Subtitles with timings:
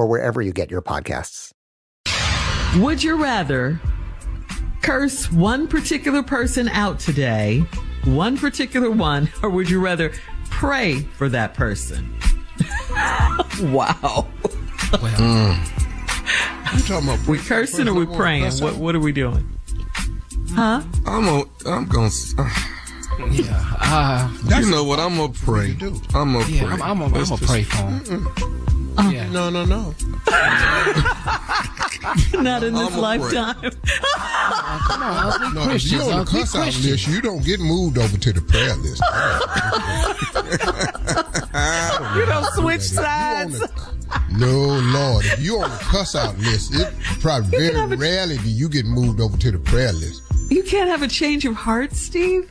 [0.00, 1.52] or wherever you get your podcasts.
[2.78, 3.78] Would you rather
[4.80, 7.64] curse one particular person out today,
[8.04, 10.12] one particular one, or would you rather
[10.48, 12.16] pray for that person?
[13.60, 14.26] wow.
[15.02, 15.60] Well,
[16.74, 18.52] you talking about we cursing or we praying?
[18.54, 19.46] What What are we doing?
[20.52, 20.82] Huh?
[21.06, 22.08] I'm a, I'm gonna.
[22.38, 22.50] Uh,
[23.30, 23.74] yeah.
[23.78, 24.98] Uh, you know what?
[24.98, 25.76] I'm gonna pray.
[26.14, 26.72] I'm gonna yeah, pray.
[26.72, 28.00] I'm, I'm, I'm gonna pray for him.
[28.00, 28.79] Mm-mm.
[29.08, 29.30] Yeah.
[29.30, 29.94] No, no, no.
[32.34, 33.56] Not in this lifetime.
[33.62, 37.60] oh, come on, us, no, if you on the cuss out list, you don't get
[37.60, 39.02] moved over to the prayer list.
[42.16, 43.60] you don't switch sides.
[44.32, 45.24] No, Lord.
[45.24, 49.20] If you're on the cuss out list, it probably very rarely do you get moved
[49.20, 50.22] over to the prayer list.
[50.50, 52.50] You can't have a change of heart, Steve?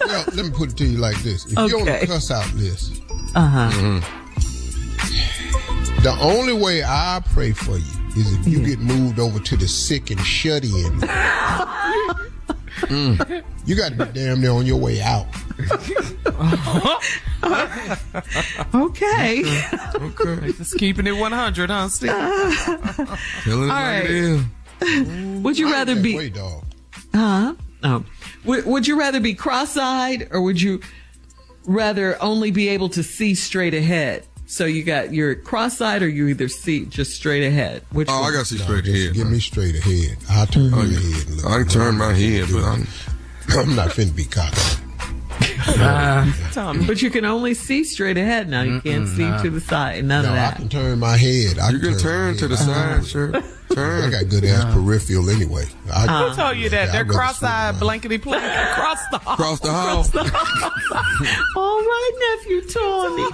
[0.00, 1.46] well, let me put it to you like this.
[1.46, 1.68] If okay.
[1.68, 3.02] you're on the cuss out list,
[3.34, 3.70] uh-huh.
[3.70, 4.21] Mm-hmm.
[6.02, 8.66] The only way I pray for you is if you mm.
[8.66, 10.98] get moved over to the sick and shut in.
[12.90, 13.44] mm.
[13.64, 15.28] You got to be damn near on your way out.
[18.74, 19.44] okay.
[19.94, 20.52] okay.
[20.54, 22.10] Just keeping it 100, huh, Steve?
[23.48, 24.40] All right.
[25.44, 26.16] Would you rather be.
[26.16, 26.64] Way, dog.
[27.14, 27.54] Huh?
[27.84, 28.04] Oh.
[28.44, 30.80] Would, would you rather be cross eyed or would you
[31.64, 34.26] rather only be able to see straight ahead?
[34.52, 37.82] So you got your cross-eyed, or you either see just straight ahead.
[37.90, 38.30] Which oh, one?
[38.30, 39.14] I got to see straight no, ahead.
[39.14, 40.18] Give me straight ahead.
[40.28, 40.98] I'll turn oh, my yeah.
[40.98, 41.44] head.
[41.46, 42.86] I can turn my head, but I'm,
[43.48, 44.60] I'm not finna be cocky.
[46.54, 48.62] Uh, but you can only see straight ahead now.
[48.62, 49.42] You can't see nah.
[49.42, 50.04] to the side.
[50.04, 50.54] None no, of that.
[50.54, 51.58] I can turn my head.
[51.58, 53.32] I you can, can turn, turn to the side, sure.
[53.74, 54.04] Turn.
[54.04, 55.64] I got good ass peripheral anyway.
[55.92, 56.86] I, uh, Who told you that?
[56.86, 59.34] Yeah, They're cross-eyed, blankety blank across the hall.
[59.34, 60.04] Across the hall.
[61.56, 62.12] All right,
[62.42, 63.24] nephew Tony.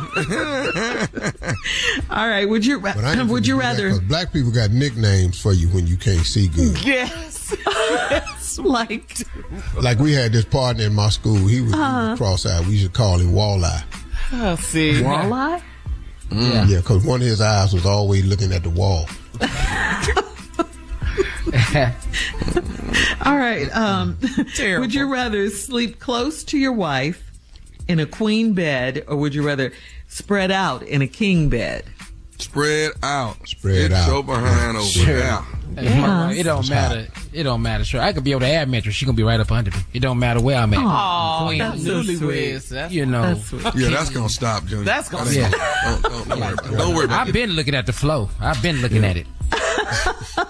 [2.10, 2.49] All right.
[2.49, 3.94] Would you would you rather?
[3.94, 6.84] That, black people got nicknames for you when you can't see good.
[6.84, 7.55] Yes.
[7.66, 8.59] yes.
[8.59, 9.19] Like.
[9.81, 11.37] Like we had this partner in my school.
[11.47, 12.10] He was, uh-huh.
[12.10, 12.66] was cross-eyed.
[12.66, 13.84] We used to call him Walleye.
[14.32, 14.94] Oh, see.
[14.94, 15.62] Walleye.
[16.31, 16.69] Mm.
[16.69, 19.06] Yeah, because one of his eyes was always looking at the wall.
[23.25, 23.69] All right.
[23.75, 24.19] Um,
[24.59, 27.31] would you rather sleep close to your wife
[27.87, 29.73] in a queen bed, or would you rather
[30.09, 31.85] spread out in a king bed?
[32.39, 33.49] Spread out.
[33.49, 34.09] Spread Get out.
[34.09, 35.05] Your behind over sure.
[35.06, 35.45] there.
[35.77, 36.31] Yeah.
[36.31, 37.06] It don't matter.
[37.33, 37.85] It don't matter.
[37.85, 38.95] Sure, I could be able to add mattress.
[38.95, 39.79] She gonna be right up under me.
[39.93, 40.81] It don't matter where I'm at.
[40.81, 42.62] Oh, Queen, that's so sweet.
[42.69, 43.35] That's, you know.
[43.35, 44.85] That's yeah, that's gonna stop, Junior.
[44.85, 45.53] That's gonna stop.
[45.53, 46.65] Don't, don't, don't, worry about.
[46.79, 48.29] Don't worry about I've been looking at the flow.
[48.41, 49.11] I've been looking yeah.
[49.11, 49.27] at it.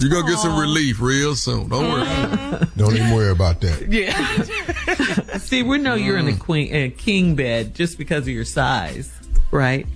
[0.00, 1.68] You're gonna get some relief real soon.
[1.68, 2.04] Don't worry.
[2.06, 2.78] Mm-hmm.
[2.78, 3.88] Don't even worry about that.
[3.90, 5.38] Yeah.
[5.38, 9.10] See, we know you're in a queen, a king bed just because of your size,
[9.50, 9.86] right?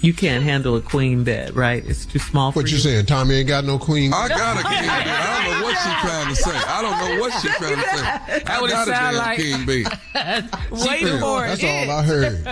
[0.00, 1.82] You can't handle a queen bed, right?
[1.86, 2.64] It's too small for you.
[2.64, 2.82] What you you.
[2.82, 3.06] saying?
[3.06, 4.12] Tommy ain't got no queen.
[4.12, 5.06] I got a king bed.
[5.08, 6.68] I don't know what she's trying to say.
[6.70, 8.02] I don't know what she's trying to say.
[8.02, 9.38] That I it got a sound damn like.
[9.38, 10.50] king bed.
[10.70, 11.48] Wait Yeah, for it.
[11.58, 12.44] That's all I heard.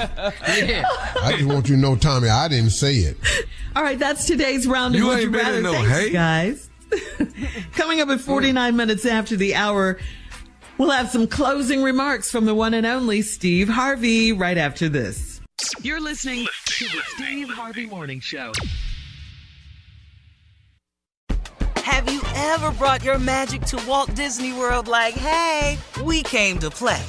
[0.66, 0.84] Yeah.
[1.22, 3.18] I just want you to know, Tommy, I didn't say it.
[3.76, 4.94] All right, that's today's round.
[4.94, 5.60] of You Would ain't been rather.
[5.60, 6.12] no Thanks, hate.
[6.14, 6.70] guys.
[7.72, 9.98] Coming up at 49 minutes after the hour,
[10.78, 15.40] we'll have some closing remarks from the one and only Steve Harvey right after this.
[15.80, 18.52] You're listening to the Steve Harvey Morning Show.
[21.76, 26.70] Have you ever brought your magic to Walt Disney World like, hey, we came to
[26.70, 27.02] play?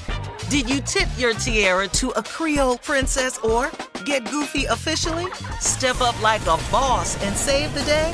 [0.49, 3.71] Did you tip your tiara to a Creole princess or
[4.05, 5.31] get goofy officially?
[5.59, 8.13] Step up like a boss and save the day?